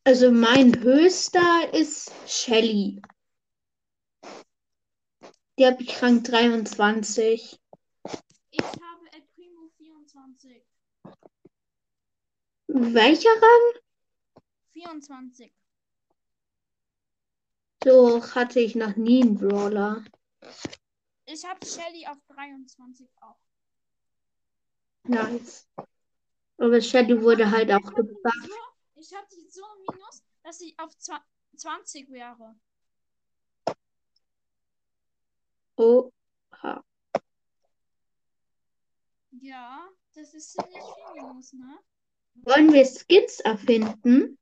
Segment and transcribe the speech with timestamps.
[0.03, 3.01] Also mein höchster ist Shelly.
[5.59, 7.59] Die habe ich Rang 23.
[8.51, 10.63] Ich habe El Primo 24.
[12.67, 13.81] Welcher Rang?
[14.71, 15.53] 24.
[17.83, 20.05] So hatte ich noch nie einen Brawler.
[21.25, 23.37] Ich habe Shelly auf 23 auch.
[25.03, 25.67] Nice.
[26.57, 28.23] Aber Shelly wurde halt auch Ich habe gebufft.
[28.47, 31.23] so, ich hab die so minus, dass sie auf zwa-
[31.57, 32.55] 20 wäre.
[35.79, 36.83] Oha.
[39.31, 41.79] Ja, das ist ziemlich viel minus, ne?
[42.35, 44.37] Wollen wir Skins erfinden?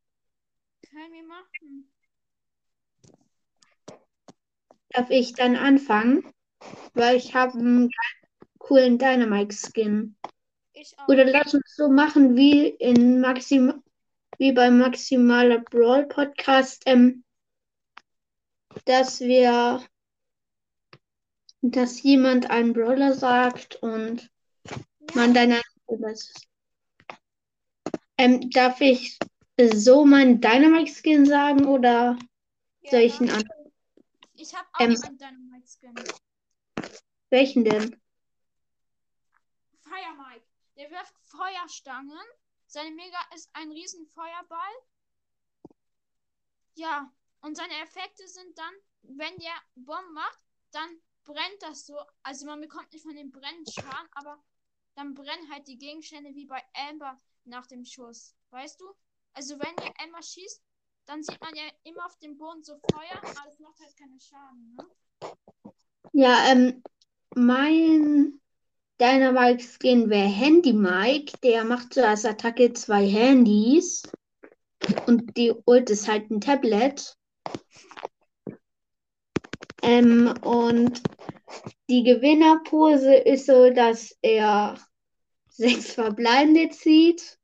[0.90, 1.92] Können wir machen.
[4.90, 6.24] Darf ich dann anfangen?
[6.96, 7.92] Weil ich habe einen
[8.58, 10.18] coolen Dynamite-Skin.
[11.08, 13.84] Oder lass uns so machen wie in Maxim
[14.40, 17.24] wie beim Maximaler Brawl Podcast, ähm,
[18.86, 19.84] dass wir,
[21.72, 24.32] dass jemand einen Brawler sagt und
[25.14, 25.62] man ja, dann
[26.02, 26.34] das.
[28.18, 29.18] Ähm, darf ich
[29.74, 32.18] so meinen Dynamite-Skin sagen oder
[32.90, 33.36] soll ich einen ja.
[33.36, 33.74] anderen?
[34.34, 35.96] Ich habe auch Ähm, einen Dynamite-Skin.
[37.30, 38.02] Welchen denn?
[39.82, 40.46] Fire Mike.
[40.78, 42.26] Der wirft Feuerstangen.
[42.68, 44.60] Seine Mega ist ein riesen Feuerball.
[46.76, 47.12] Ja,
[47.42, 50.40] und seine Effekte sind dann, wenn der Bomben macht,
[50.72, 50.90] dann
[51.28, 51.96] brennt das so.
[52.24, 54.42] Also man bekommt nicht von dem Brennen Schaden, aber
[54.96, 58.34] dann brennen halt die Gegenstände wie bei Amber nach dem Schuss.
[58.50, 58.86] Weißt du?
[59.34, 60.64] Also wenn der Amber schießt,
[61.06, 64.20] dann sieht man ja immer auf dem Boden so Feuer, aber das macht halt keine
[64.20, 64.86] Schaden, ne?
[66.14, 66.82] Ja, ähm,
[67.36, 68.40] mein
[69.00, 71.38] Dynamite-Skin wäre Handy Mike.
[71.44, 74.04] Der macht so als Attacke zwei Handys.
[75.06, 77.16] Und die Ult ist halt ein Tablet.
[79.84, 81.02] Ähm, und
[81.90, 84.78] die Gewinnerpose ist so, dass er
[85.50, 87.38] sechs Verbleibende zieht.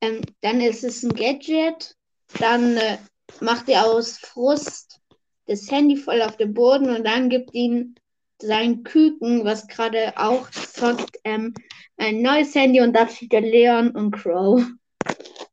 [0.00, 1.96] Ähm, dann ist es ein Gadget.
[2.38, 2.98] Dann äh,
[3.40, 5.00] macht er aus Frust
[5.46, 7.96] das Handy voll auf den Boden und dann gibt ihn
[8.40, 11.54] sein Küken, was gerade auch zockt, ähm,
[11.96, 14.60] ein neues Handy und da steht der Leon und Crow.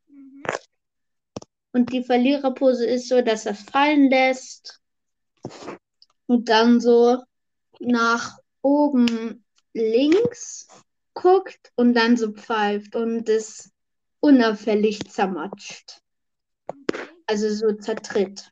[0.07, 0.43] Mhm.
[1.71, 4.79] Und die Verliererpose ist so, dass er fallen lässt
[6.29, 7.23] und dann so
[7.79, 10.67] nach oben links
[11.15, 13.71] guckt und dann so pfeift und es
[14.19, 16.01] unauffällig zermatscht.
[17.25, 18.51] Also so zertritt.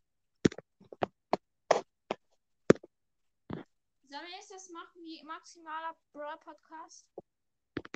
[4.09, 7.05] Sollen wir jetzt das machen wie maximaler Brawl Podcast?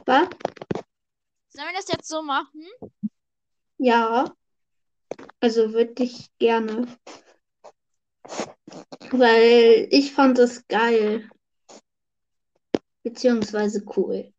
[0.05, 0.29] Was?
[1.49, 2.67] Sollen wir das jetzt so machen?
[3.79, 4.31] Ja.
[5.39, 6.87] Also würde ich gerne.
[9.11, 11.29] Weil ich fand es geil.
[13.03, 14.33] Beziehungsweise cool.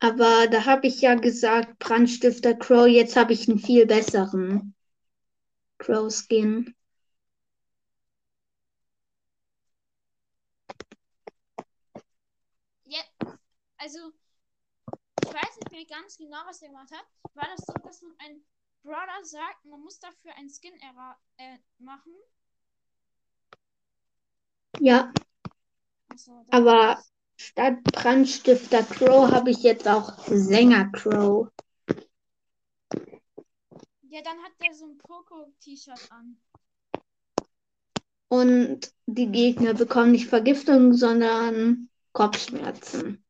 [0.00, 4.74] Aber da habe ich ja gesagt, Brandstifter Crow, jetzt habe ich einen viel besseren
[5.78, 6.74] Crow-Skin.
[12.84, 13.00] Ja,
[13.78, 14.12] also
[15.76, 17.06] mehr ganz genau, was er gemacht hat.
[17.34, 18.40] War das so, dass man ein
[18.82, 20.72] Brawler sagt, man muss dafür einen Skin
[21.36, 22.12] äh, machen?
[24.80, 25.12] Ja,
[26.08, 27.02] dann- Aber
[27.36, 31.48] statt Brandstifter Crow habe ich jetzt auch Sänger Crow.
[34.08, 36.40] Ja, dann hat der so ein Poco-T-Shirt an.
[38.28, 43.22] Und die Gegner bekommen nicht Vergiftung, sondern Kopfschmerzen.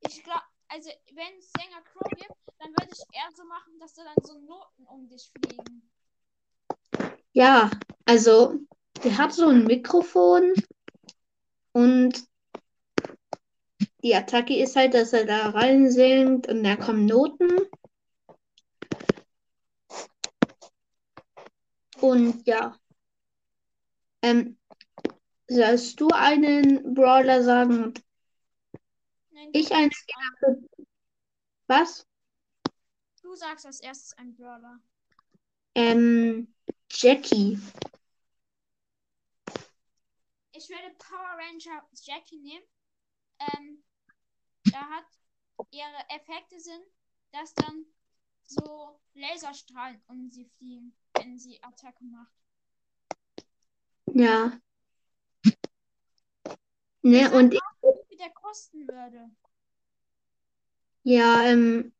[0.00, 0.42] Ich glaube,
[0.74, 4.24] also wenn es Sänger Crow gibt, dann würde ich eher so machen, dass da dann
[4.24, 5.88] so Noten um dich fliegen.
[7.32, 7.70] Ja,
[8.04, 8.58] also
[9.04, 10.52] der hat so ein Mikrofon
[11.72, 12.24] und
[14.02, 17.48] die Attacke ist halt, dass er da rein singt und da kommen Noten.
[22.00, 22.76] Und ja.
[24.22, 24.58] Ähm,
[25.46, 28.03] sollst du einen Brawler sagen und
[29.52, 29.90] ich ein,
[31.66, 32.06] was?
[33.22, 34.80] Du sagst als erstes ein Brawler.
[35.74, 36.54] Ähm,
[36.90, 37.58] Jackie.
[40.52, 42.64] Ich werde Power Ranger Jackie nehmen.
[43.40, 43.82] Ähm,
[44.64, 45.06] da hat
[45.70, 46.84] ihre Effekte sind,
[47.32, 47.84] dass dann
[48.46, 52.32] so Laserstrahlen um sie fliegen, wenn sie Attacke macht.
[54.06, 54.58] Ja.
[57.02, 57.60] Ne, und viel
[58.24, 59.30] der kosten würde.
[61.02, 61.92] ja, ähm,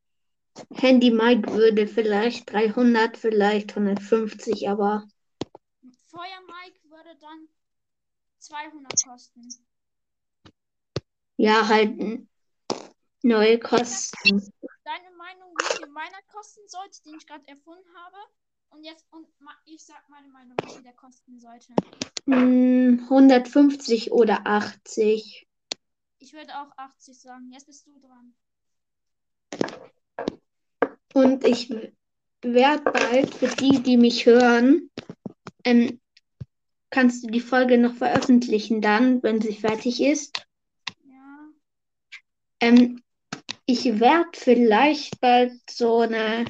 [0.73, 5.07] Handy Mike würde vielleicht 300, vielleicht 150, aber
[6.07, 7.49] Feuer Mike würde dann
[8.39, 9.49] 200 kosten.
[11.37, 11.99] ja, halt
[13.23, 14.41] neue Kosten.
[14.85, 18.17] Deine Meinung, wie viel meiner kosten sollte, den ich gerade erfunden habe?
[18.71, 19.27] Und jetzt, und
[19.67, 21.75] ich sag meine Meinung, wie viel der kosten sollte.
[22.27, 25.47] Hm, 150 oder 80.
[26.25, 27.51] Ich würde auch 80 sagen.
[27.53, 28.35] Jetzt bist du dran.
[31.13, 31.69] Und ich
[32.41, 34.91] werde bald für die, die mich hören,
[35.65, 36.01] ähm,
[36.89, 40.47] kannst du die Folge noch veröffentlichen dann, wenn sie fertig ist.
[41.05, 41.51] Ja.
[42.61, 43.03] Ähm,
[43.67, 46.47] ich werde vielleicht bald so eine,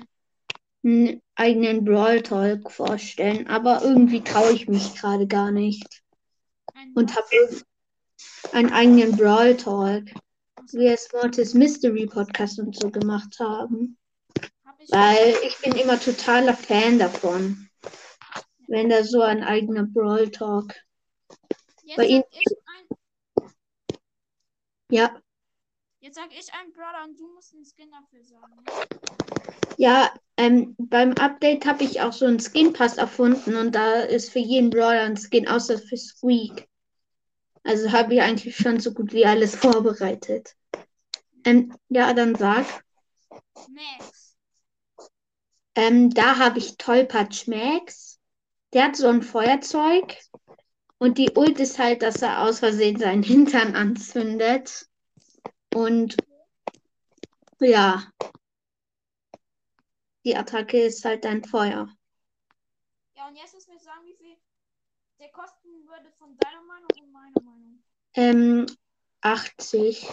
[0.85, 6.05] einen eigenen Brawl Talk vorstellen, aber irgendwie traue ich mich gerade gar nicht.
[6.75, 7.27] Ein Und habe
[8.53, 10.05] einen eigenen Brawl Talk,
[10.73, 13.97] wie es Mortis Mystery Podcast und so gemacht haben.
[14.65, 17.69] hab ich Weil ich bin immer totaler Fan davon.
[18.67, 20.75] Wenn da so ein eigener Brawl Talk.
[21.83, 23.49] Jetzt bei sag Ihnen- ich ein,
[24.91, 25.21] Ja,
[26.01, 28.65] jetzt sag ich ein Brawler und du musst einen Skin dafür sagen.
[29.77, 34.31] ja, ähm, beim Update habe ich auch so einen Skin Pass erfunden und da ist
[34.31, 36.69] für jeden Brawler ein Skin, außer für Squeak.
[37.65, 40.55] Also habe ich eigentlich schon so gut wie alles vorbereitet.
[41.45, 42.85] Ähm, ja, dann sag.
[43.69, 44.37] Max.
[45.75, 48.21] Ähm, da habe ich Tollpatsch Max.
[48.75, 50.19] Der hat so ein Feuerzeug.
[50.99, 54.87] Und die Ult ist halt, dass er aus Versehen seinen Hintern anzündet.
[55.75, 56.17] Und
[57.61, 58.05] ja.
[60.25, 61.89] Die Attacke ist halt ein Feuer.
[63.17, 64.37] Ja, und jetzt musst du mir sagen, wie viel
[65.19, 67.85] der kosten würde von deiner Meinung und meiner Meinung.
[68.15, 68.67] Ähm,
[69.21, 70.09] 80.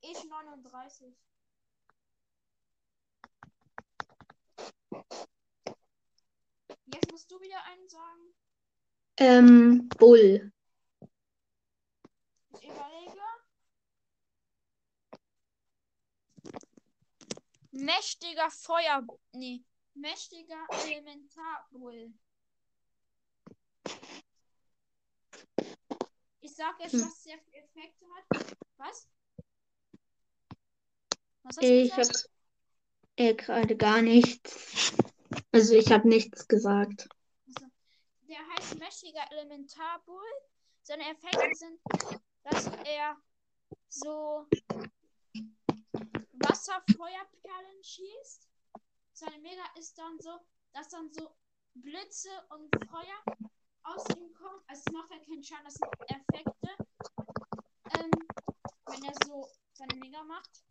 [0.00, 1.14] Ich 39.
[6.86, 8.34] Jetzt musst du wieder einen sagen.
[9.18, 10.50] Ähm, Bull.
[12.54, 13.20] Ich überlege.
[17.72, 19.06] Mächtiger Feuer.
[19.32, 19.64] Nee.
[19.94, 22.14] Mächtiger Elementarbull.
[26.58, 27.02] Sag jetzt, Hm.
[27.02, 28.56] was der für Effekte hat.
[28.78, 29.08] Was?
[31.44, 32.08] Was hast du Ich gesagt?
[33.16, 34.92] habe äh, gerade gar nichts.
[35.52, 37.08] Also ich habe nichts gesagt.
[37.46, 37.66] Also,
[38.22, 40.32] der heißt mächtiger Elementarbull.
[40.82, 41.80] Seine Effekte sind,
[42.42, 43.16] dass er
[43.88, 44.48] so
[46.32, 48.48] Wasserfeuerperlen schießt.
[49.12, 50.30] Seine Mega ist dann so,
[50.72, 51.30] dass dann so
[51.74, 53.38] Blitze und Feuer
[53.94, 54.60] aus ihm kommen.
[54.66, 56.70] Also es macht halt keinen Schaden, das sind Effekte.
[57.98, 58.10] Ähm,
[58.86, 60.62] wenn er so seine Mega macht.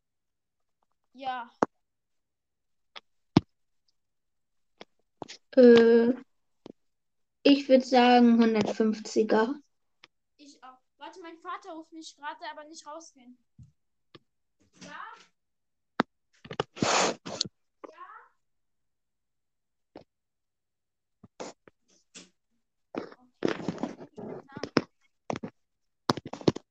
[1.14, 1.50] Ja,
[5.56, 6.14] Äh,
[7.44, 9.56] ich würde sagen 150er.
[10.38, 10.78] ich auch.
[10.98, 13.38] Warte, mein Vater ruft mich gerade, aber nicht rausgehen.
[14.82, 15.02] Ja?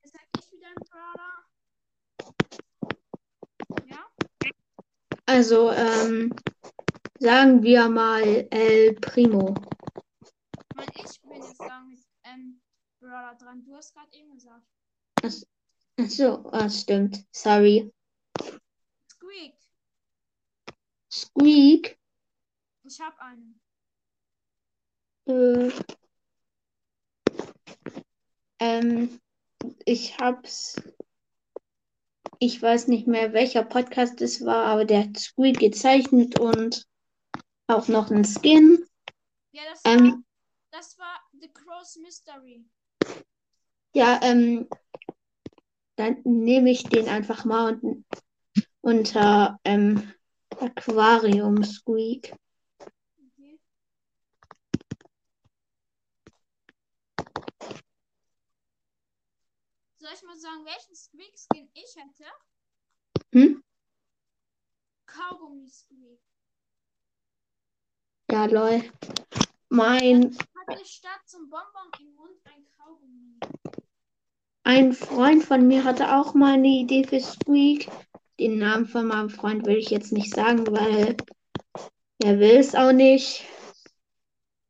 [0.03, 1.45] Jetzt sag ich wieder ein Brawler.
[3.87, 4.07] Ja?
[5.37, 6.35] Also ähm,
[7.19, 9.55] sagen wir mal El Primo.
[10.95, 12.63] Ich will jetzt sagen, ähm,
[13.01, 13.63] Brawler dran.
[13.63, 14.65] Du hast gerade eben gesagt.
[15.23, 17.23] Ach so, ah, stimmt.
[17.33, 17.93] Sorry.
[19.13, 19.55] Squeak.
[21.13, 21.99] Squeak.
[22.85, 23.61] Ich habe einen.
[25.27, 25.71] Äh,
[28.59, 29.21] ähm,
[29.85, 30.77] ich hab's.
[32.39, 36.87] Ich weiß nicht mehr, welcher Podcast es war, aber der hat Squeak gezeichnet und
[37.67, 38.85] auch noch einen Skin.
[39.53, 40.25] Ja, das war, Ähm,
[40.71, 42.65] das war The Crow's Mystery.
[43.95, 44.69] ja, ähm,
[45.97, 48.05] dann nehme ich den einfach mal und,
[48.83, 50.13] unter ähm,
[50.61, 52.35] Aquarium Squeak.
[53.19, 53.59] Okay.
[60.07, 62.31] Soll ich mal sagen, welchen Squeak-Skin ich hätte?
[63.33, 63.65] Hm?
[65.05, 66.21] Kaugummi Squeak.
[68.31, 68.85] Ja, lol.
[69.69, 73.41] Mein, Hatte statt zum Bonbon im Mund ein Kaugummi.
[74.63, 77.91] ein Freund von mir hatte auch mal eine Idee für Squeak.
[78.39, 81.17] Den Namen von meinem Freund will ich jetzt nicht sagen, weil
[82.23, 83.45] er will es auch nicht,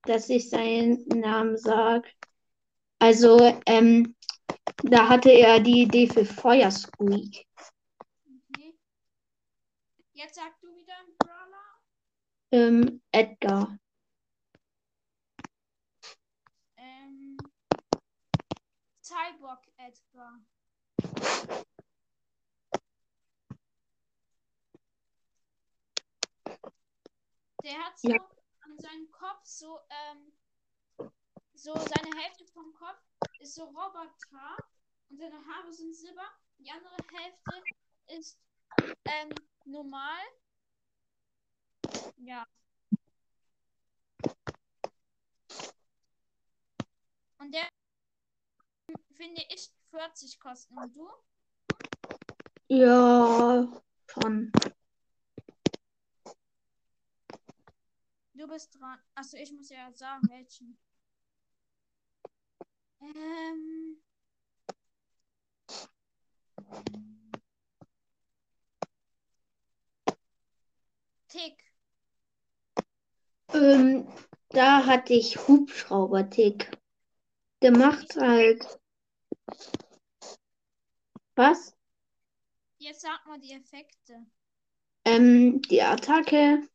[0.04, 2.08] dass ich seinen Namen sage.
[2.98, 4.15] Also, ähm,
[4.82, 7.46] da hatte er die Idee für Feuersqueak.
[8.50, 8.78] Okay.
[10.12, 11.80] Jetzt sag du wieder einen Brawler.
[12.52, 13.78] Ähm, Edgar.
[16.76, 17.36] Ähm.
[19.02, 20.40] Cyborg Edgar.
[27.62, 28.16] Der hat so Ja.
[28.60, 30.32] an seinem Kopf so, ähm,
[31.54, 33.05] so seine Hälfte vom Kopf
[33.40, 34.12] ist so Roboter
[35.08, 36.26] und seine Haare sind silber.
[36.58, 37.62] Die andere Hälfte
[38.08, 38.38] ist
[39.04, 39.30] ähm,
[39.64, 40.20] normal.
[42.16, 42.46] Ja.
[47.38, 47.68] Und der
[49.12, 50.78] finde ich 40 kosten.
[50.78, 51.08] Und du?
[52.68, 53.68] Ja,
[54.06, 54.50] schon.
[58.34, 58.98] Du bist dran.
[59.14, 60.78] Achso, ich muss ja sagen, welchen.
[63.14, 63.96] Ähm.
[71.28, 71.62] Tick.
[73.52, 74.08] Ähm,
[74.48, 76.70] da hatte ich Hubschrauber-Tick
[77.60, 78.80] gemacht halt.
[81.36, 81.76] Was?
[82.78, 84.26] Jetzt sag mal die Effekte.
[85.04, 86.66] Ähm, die Attacke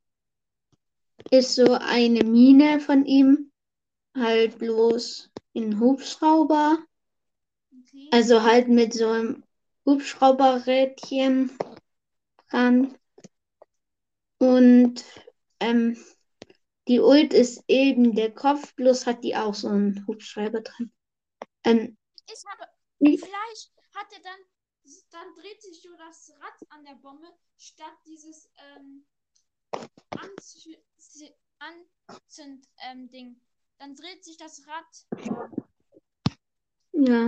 [1.32, 3.52] ist so eine Mine von ihm,
[4.16, 6.80] halt bloß in Hubschrauber.
[7.72, 8.10] Okay.
[8.12, 9.44] Also halt mit so einem
[9.86, 11.58] Hubschrauberrädchen
[12.50, 12.98] dran.
[14.40, 15.06] Und
[15.60, 15.98] ähm,
[16.88, 20.92] die Ult ist eben der Kopf, bloß hat die auch so einen Hubschrauber drin.
[21.64, 22.70] Ähm, Ich habe.
[23.00, 24.40] wie- Vielleicht hat er dann.
[25.12, 27.28] Dann dreht sich so das Rad an der Bombe,
[27.58, 29.06] statt dieses ähm,
[30.10, 30.76] Anzü
[31.60, 33.40] Anzünd ähm, Ding.
[33.82, 35.08] Dann dreht sich das Rad.
[35.18, 35.50] Ja.
[36.92, 37.26] ja,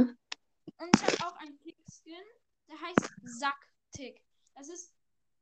[0.77, 2.23] Und ich habe auch einen Tick-Skin,
[2.67, 4.23] der heißt Sack-Tick.
[4.53, 4.93] Das ist,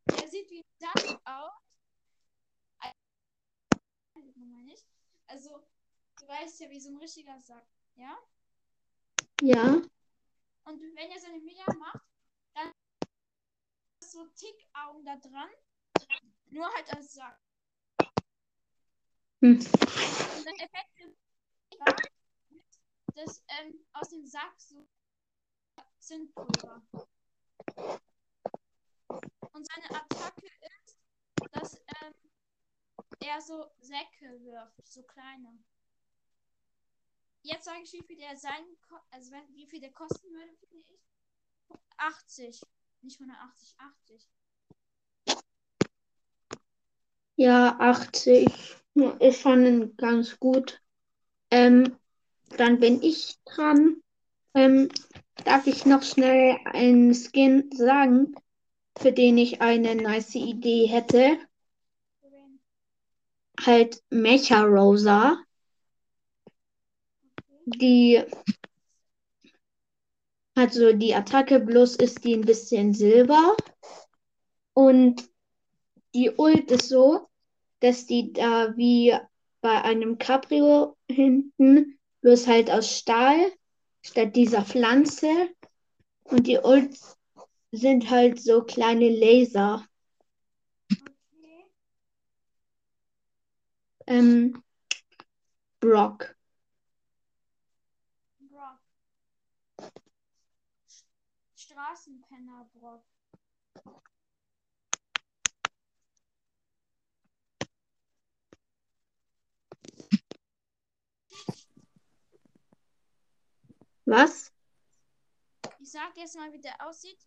[0.10, 1.52] der sieht wie ein Sack aus.
[5.28, 5.68] Also,
[6.18, 8.18] du weißt ja, wie so ein richtiger Sack, ja?
[9.42, 9.82] ja,
[10.64, 12.06] Und wenn er seine Mia macht,
[12.54, 12.72] dann
[14.02, 15.50] ist so Tick-Augen da dran.
[16.46, 17.38] Nur halt als Sack.
[19.42, 19.54] Hm.
[19.54, 21.18] Und sein Effekt
[21.80, 21.96] war,
[23.16, 24.88] dass ähm, aus dem Sack so
[25.98, 26.84] Zündpulver.
[29.52, 31.00] Und seine Attacke ist,
[31.52, 32.14] dass ähm,
[33.20, 35.58] er so Säcke wirft, so kleine.
[37.42, 38.64] Jetzt sage ich, wie viel der sein,
[39.10, 41.02] also wie viel der kosten würde, finde ich.
[41.98, 42.62] 80.
[43.02, 44.30] Nicht 180, 80.
[47.42, 48.48] ja, 80
[49.20, 50.80] ist schon ganz gut.
[51.50, 51.98] Ähm,
[52.56, 53.98] dann bin ich dran.
[54.54, 54.90] Ähm,
[55.44, 58.36] darf ich noch schnell einen Skin sagen,
[58.96, 61.40] für den ich eine nice Idee hätte?
[63.60, 65.44] Halt Mecha Rosa.
[67.66, 68.24] Die
[70.54, 73.56] also die Attacke bloß ist die ein bisschen silber.
[74.74, 75.28] Und
[76.14, 77.31] die Ult ist so,
[77.82, 79.14] dass die da wie
[79.62, 83.52] bei einem Cabrio hinten, bloß halt aus Stahl,
[84.02, 85.50] statt dieser Pflanze.
[86.24, 87.18] Und die Ults
[87.72, 89.86] sind halt so kleine Laser.
[90.92, 91.66] Okay.
[94.08, 94.64] Ähm,
[95.80, 96.36] Brock.
[98.40, 98.80] Brock.
[101.56, 103.04] Straßenpenner Brock.
[114.12, 114.52] Was?
[115.80, 117.26] Ich sag jetzt mal, wie der aussieht.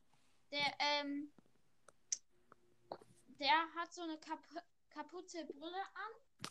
[0.52, 1.32] Der, ähm,
[3.40, 4.38] der hat so eine kap
[4.90, 6.50] kaputte Brille an.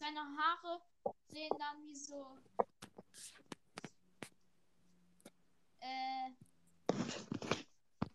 [0.00, 0.82] Seine Haare
[1.28, 2.36] sehen dann wie so,
[5.78, 6.30] äh,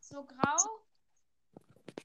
[0.01, 0.81] so grau.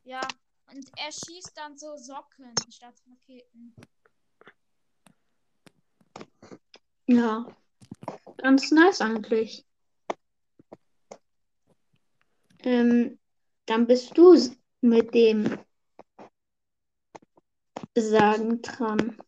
[0.05, 0.21] Ja,
[0.69, 3.75] und er schießt dann so Socken statt Raketen.
[7.09, 7.45] Ja.
[8.43, 9.67] Ganz nice eigentlich.
[12.63, 13.19] Ähm,
[13.67, 14.35] dann bist du
[14.81, 15.59] mit dem
[17.95, 19.19] Sagen dran.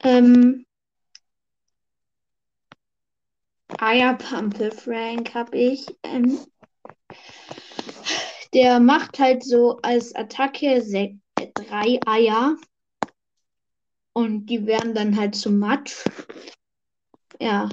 [0.00, 0.66] Ähm,
[3.92, 5.84] Eierpampe Frank habe ich.
[6.02, 6.46] Ähm,
[8.54, 10.82] der macht halt so als Attacke
[11.52, 12.56] drei Eier.
[14.14, 16.06] Und die werden dann halt zu Matsch.
[17.38, 17.68] Ja,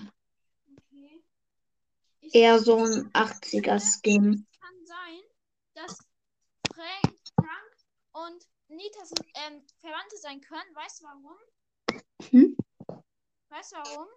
[0.92, 1.24] Okay.
[2.34, 4.46] Eher so ein 80er-Skin.
[4.60, 5.22] kann sein,
[5.74, 6.00] dass
[6.76, 9.00] Frank, Frank und Nita
[9.48, 10.76] ähm, Verwandte sein können.
[10.76, 11.38] Weißt du warum?
[12.30, 12.58] Hm?
[13.48, 14.08] Weißt du warum?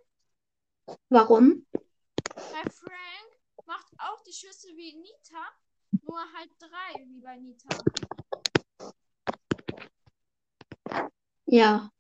[1.09, 1.67] Warum?
[2.51, 5.45] Weil Frank macht auch die Schüsse wie Nita,
[6.03, 7.69] nur halt drei wie bei Nita.
[11.47, 11.91] Ja.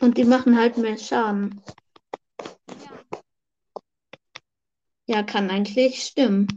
[0.00, 1.62] Und die machen halt mehr Schaden.
[2.68, 3.20] Ja.
[5.06, 6.48] Ja, kann eigentlich stimmen.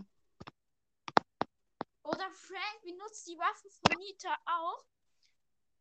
[2.03, 4.85] Oder Frank benutzt die Waffen von Nita auch.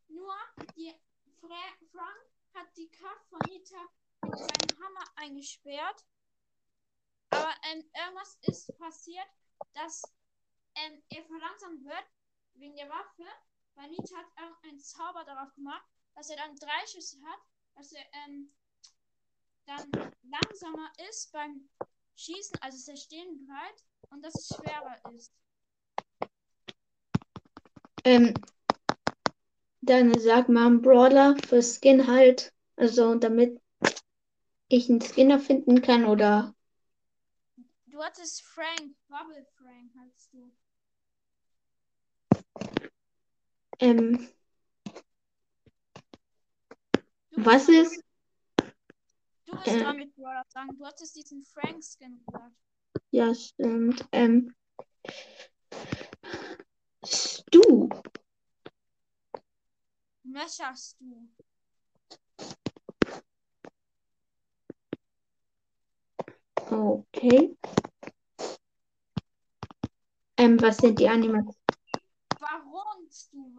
[0.09, 0.35] Nur
[0.77, 0.93] die
[1.41, 1.57] Fra
[1.91, 3.77] Frank hat die Kraft von Nita
[4.23, 6.05] mit seinem Hammer eingesperrt.
[7.33, 9.27] Aber ähm, irgendwas ist passiert,
[9.75, 10.03] dass
[10.75, 12.05] ähm, er verlangsamt wird
[12.55, 13.25] wegen der Waffe.
[13.75, 17.41] Weil Nita hat einen Zauber darauf gemacht, dass er dann drei Schüsse hat,
[17.75, 18.53] dass er ähm,
[19.65, 21.69] dann langsamer ist beim
[22.17, 25.33] Schießen, also dass er stehen bleibt und dass es schwerer ist.
[28.05, 28.35] Ähm,
[29.81, 32.53] dann sag mal Brawler für Skin halt.
[32.77, 33.61] Also damit
[34.69, 36.55] ich einen Skinner finden kann oder
[37.93, 40.51] Du hattest Frank, Bubble Frank hattest du.
[43.81, 44.29] ähm,
[47.33, 48.05] Du was bist ist?
[49.45, 50.75] Du bist äh, dran mit Brawler sagen.
[50.79, 52.57] Du hattest diesen Frank-Skin gesagt.
[53.11, 54.09] Ja, stimmt.
[54.13, 54.55] Ähm,
[57.05, 57.91] Stu.
[60.23, 60.99] Messerst
[66.73, 67.55] Okay.
[70.39, 71.55] Ähm, was sind die Animationen?
[72.39, 73.55] Waronst du?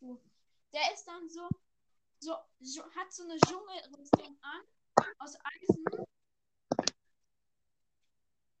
[0.00, 0.20] Du?
[0.72, 1.48] Der ist dann so,
[2.18, 4.62] so, so hat so eine Dschungelrüstung an
[5.18, 5.84] aus Eisen.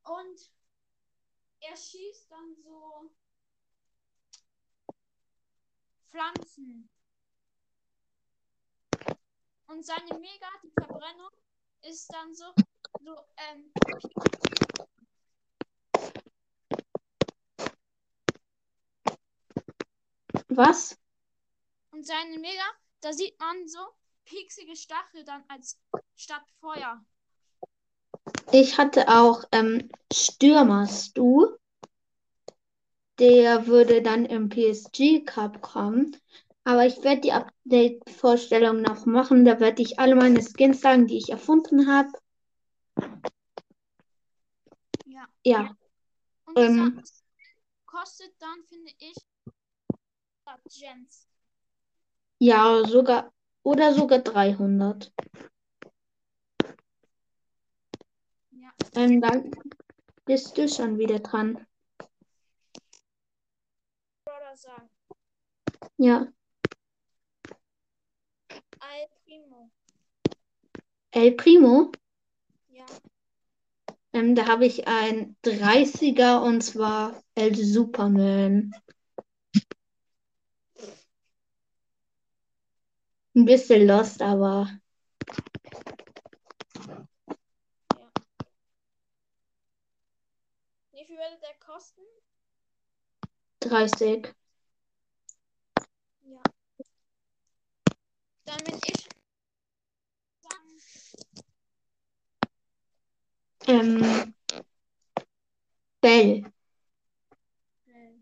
[0.04, 0.52] Und
[1.58, 3.10] er schießt dann so
[6.08, 6.88] Pflanzen.
[9.66, 11.30] Und seine Mega, die Verbrennung,
[11.82, 12.52] ist dann so,
[13.00, 13.72] so, ähm,
[20.48, 20.96] Was?
[22.00, 22.64] und seine Mega,
[23.02, 23.78] da sieht man so
[24.24, 25.78] pieksige Stachel dann als
[26.16, 27.04] statt Feuer.
[28.52, 31.46] Ich hatte auch ähm, Stürmer Stu.
[33.18, 36.16] Der würde dann im PSG Cup kommen.
[36.64, 39.44] Aber ich werde die Update-Vorstellung noch machen.
[39.44, 42.08] Da werde ich alle meine Skins sagen, die ich erfunden habe.
[45.04, 45.26] Ja.
[45.44, 45.76] Ja,
[46.44, 47.02] Und Ähm.
[47.86, 49.14] kostet dann, finde ich,
[50.78, 51.28] Gems.
[52.38, 53.32] ja, sogar
[53.62, 55.12] oder sogar 300.
[58.50, 58.72] Ja.
[58.94, 59.54] Ähm, dann
[60.26, 61.66] bist du schon wieder dran.
[65.98, 66.32] Ja,
[68.80, 69.70] Al Primo.
[71.12, 71.92] El Primo.
[74.12, 78.72] Ähm, da habe ich ein 30er und zwar El Superman.
[83.36, 84.68] Ein bisschen lost, aber
[87.96, 88.10] Ja.
[91.20, 92.00] würde der kosten?
[93.60, 94.34] 30.
[96.22, 96.42] Ja.
[98.46, 99.08] Dann bin ich
[100.42, 100.80] sagen,
[103.70, 104.34] Ähm,
[106.02, 106.42] Bell.
[107.86, 108.14] äh,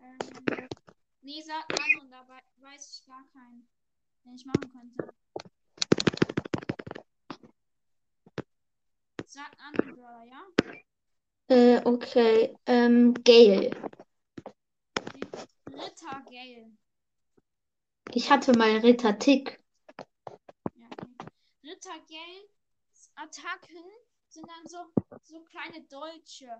[0.00, 0.68] ähm,
[1.22, 3.66] nee, sag an und da wei- weiß ich gar keinen,
[4.24, 5.14] den ich machen könnte.
[9.26, 10.42] Sag an, Brawler, ja?
[11.48, 12.56] Äh, okay.
[12.66, 13.70] Ähm, Gale.
[15.66, 16.70] Ritter Gale.
[18.12, 19.63] Ich hatte mal Ritter Tick.
[21.90, 23.84] Gales Attacken
[24.28, 24.92] sind dann so,
[25.22, 26.50] so kleine Dolche.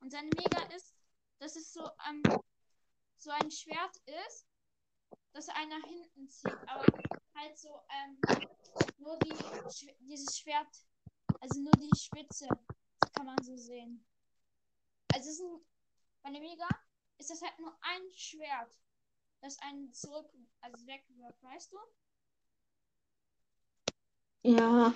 [0.00, 0.94] Und seine Mega ist,
[1.38, 2.22] dass es so, ähm,
[3.18, 4.46] so ein Schwert ist,
[5.32, 6.68] das einer hinten zieht.
[6.68, 6.86] Aber
[7.34, 8.20] halt so, ähm,
[8.98, 9.34] nur die,
[10.00, 10.68] dieses Schwert,
[11.40, 12.48] also nur die Spitze,
[13.14, 14.04] kann man so sehen.
[15.12, 15.60] Also es ist ein,
[16.22, 16.68] bei der Mega
[17.18, 18.72] ist das halt nur ein Schwert,
[19.40, 20.30] das einen zurück,
[20.60, 21.78] also wegwirft, weißt du?
[24.42, 24.92] Ja.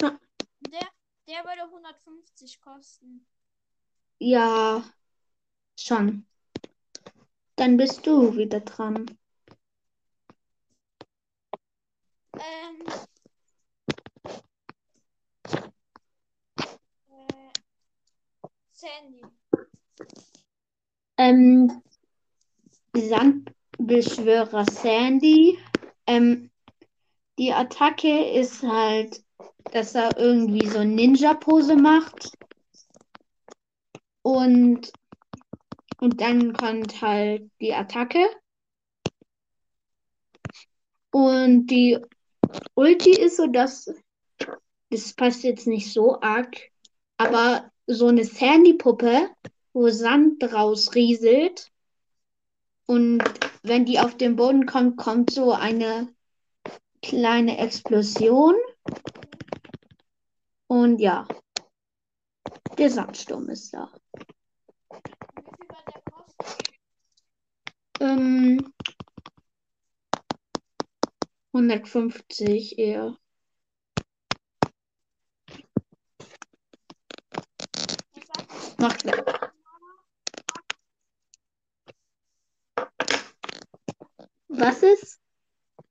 [0.00, 0.88] Der,
[1.28, 3.26] der würde 150 kosten.
[4.18, 4.82] Ja.
[5.78, 6.26] Schon.
[7.56, 9.06] Dann bist du wieder dran.
[12.34, 12.86] Ähm.
[17.08, 17.52] Äh,
[18.72, 19.22] Sandy.
[21.16, 21.82] Ähm,
[22.92, 25.58] Sandbeschwörer Sandy.
[26.06, 26.50] Ähm,
[27.38, 29.24] die Attacke ist halt,
[29.72, 32.32] dass er irgendwie so Ninja-Pose macht.
[34.22, 34.92] Und,
[36.00, 38.24] und dann kommt halt die Attacke.
[41.10, 41.98] Und die
[42.74, 43.92] Ulti ist so, dass
[44.90, 46.56] das passt jetzt nicht so arg,
[47.16, 49.28] aber so eine Sandy-Puppe,
[49.72, 51.70] wo Sand draus rieselt.
[52.86, 53.22] Und
[53.62, 56.13] wenn die auf den Boden kommt, kommt so eine
[57.04, 58.54] kleine Explosion.
[60.66, 61.28] Und ja,
[62.78, 63.92] der Sandsturm ist da.
[68.00, 68.72] Ähm,
[71.52, 73.16] 150 eher.
[78.78, 79.44] Macht weg.
[84.48, 85.20] Was ist?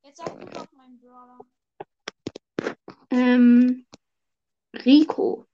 [0.03, 0.72] Jetzt sag du doch.
[3.09, 3.85] Ähm,
[4.73, 5.45] Rico.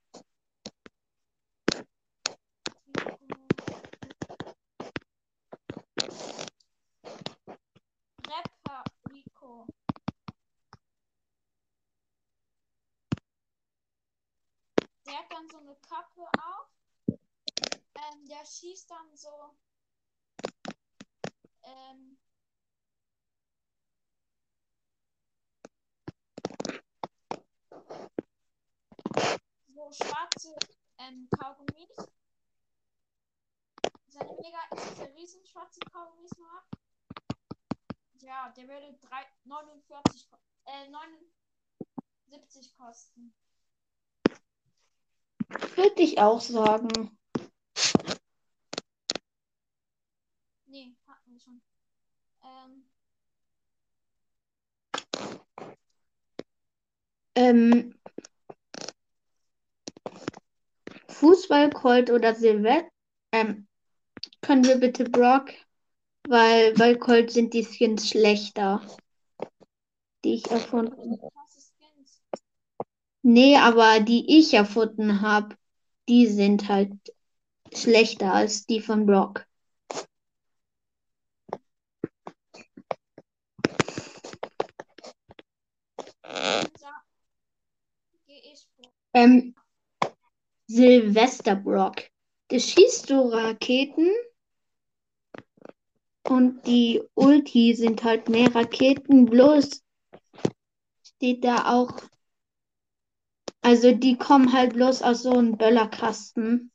[8.26, 9.66] Rapper Rico.
[15.06, 16.70] Der hat dann so eine Kappe auf.
[17.08, 19.54] Ähm, der schießt dann so.
[21.62, 22.16] Ähm,
[29.80, 30.54] so schwarze
[30.98, 31.88] ähm, Kaugummis.
[34.08, 35.08] Seine Mega ist diese
[35.70, 36.64] schwarze Kaugummis nur ab.
[38.20, 43.32] Ja, der würde 3, 49, ko- äh, 79 kosten.
[45.76, 47.16] Würde ich auch sagen.
[50.66, 51.62] Nee, hatten wir schon.
[52.42, 52.84] Ähm,
[57.36, 57.94] Ähm,
[61.08, 62.88] Fußball, Colt oder Silvester?
[63.32, 63.68] Ähm,
[64.40, 65.50] können wir bitte Brock?
[66.28, 68.82] Weil bei Colt sind die Skins schlechter.
[70.24, 72.22] Die ich erfunden Skins.
[73.22, 75.56] Nee, aber die ich erfunden habe,
[76.08, 76.92] die sind halt
[77.72, 79.46] schlechter als die von Brock.
[89.12, 89.54] Ähm,
[90.66, 92.02] Silvester Brock.
[92.50, 94.08] Der schießt so Raketen
[96.30, 99.82] und die Ulti sind halt mehr Raketen, bloß
[101.02, 102.00] steht da auch.
[103.62, 106.70] Also die kommen halt bloß aus so einem Böllerkasten.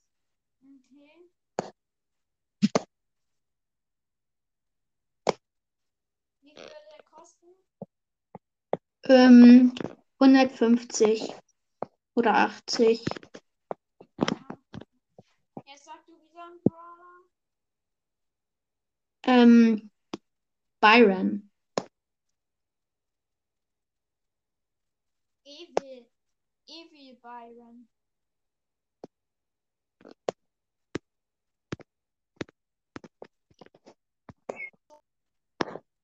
[9.08, 9.74] Ähm,
[10.20, 11.34] 150
[12.16, 13.06] oder 80.
[14.20, 14.48] Ja.
[15.68, 17.16] Jetzt sag du wieder ein Brawler.
[19.26, 19.90] Ähm,
[20.80, 21.50] Byron.
[25.44, 26.06] Evil.
[27.22, 27.88] Byron.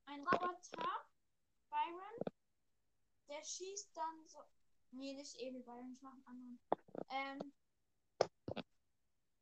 [0.05, 1.05] Ein Roboter,
[1.69, 2.17] Byron,
[3.29, 4.39] der schießt dann so.
[4.91, 6.59] Nee, nicht Evil Byron, ich mach einen anderen.
[7.09, 7.53] Ähm,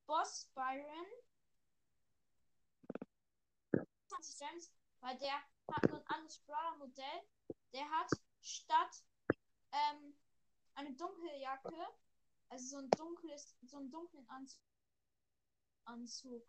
[0.06, 1.06] Boss Byron.
[4.10, 5.36] 20 Gems, weil der
[5.72, 7.22] hat nur ein anderes Brawler-Modell.
[7.74, 8.10] Der hat
[8.42, 9.04] statt
[9.72, 10.16] ähm,
[10.76, 11.76] eine dunkle Jacke,
[12.50, 14.60] also so ein dunkles, so einen dunklen Anzug.
[15.86, 16.44] Anzug.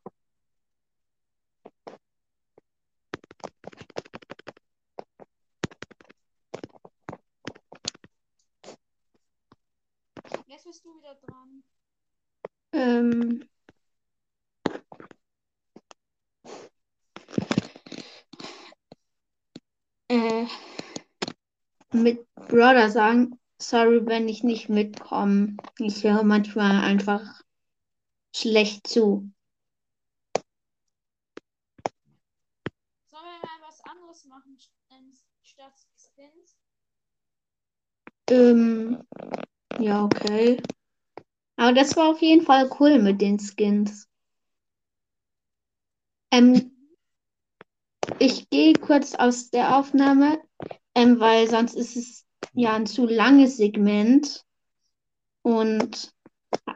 [10.46, 11.62] Jetzt bist du wieder dran.
[12.72, 13.48] Ähm,
[20.08, 20.46] äh,
[21.92, 25.56] mit Brother sagen, sorry, wenn ich nicht mitkomme.
[25.78, 27.42] Ich höre manchmal einfach
[28.34, 29.30] schlecht zu.
[33.06, 34.58] Sollen wir mal was anderes machen
[35.44, 36.56] statt Skins?
[38.28, 39.04] Ähm,
[39.78, 40.60] ja, okay.
[41.54, 44.08] Aber das war auf jeden Fall cool mit den Skins.
[46.32, 46.72] Ähm,
[48.18, 50.40] ich gehe kurz aus der Aufnahme,
[50.96, 54.44] ähm, weil sonst ist es ja ein zu langes Segment.
[55.42, 56.12] Und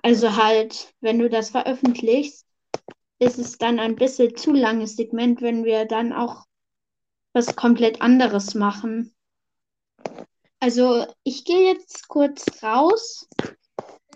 [0.03, 2.47] also halt, wenn du das veröffentlichst,
[3.19, 6.47] ist es dann ein bisschen zu langes Segment, wenn wir dann auch
[7.33, 9.15] was komplett anderes machen.
[10.61, 13.29] Also ich gehe jetzt kurz raus.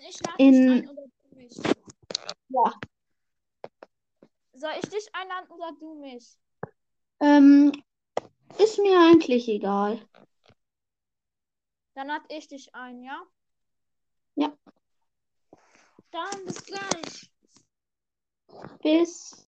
[0.09, 1.57] Ich In- dich ein oder du mich?
[2.49, 2.75] Ja.
[4.55, 6.37] Soll ich dich einladen oder du mich?
[7.21, 7.73] Ähm,
[8.59, 10.01] ist mir eigentlich egal.
[11.99, 13.21] Dann lade ich dich ein, ja?
[14.37, 14.57] Ja.
[16.13, 17.33] Dann bis gleich.
[18.81, 19.48] Bis